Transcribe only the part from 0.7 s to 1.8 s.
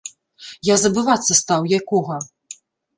Я забывацца стаў,